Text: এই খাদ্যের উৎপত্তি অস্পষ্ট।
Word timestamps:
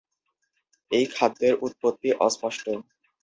এই 0.91 1.05
খাদ্যের 1.15 1.53
উৎপত্তি 1.61 2.09
অস্পষ্ট। 2.19 2.65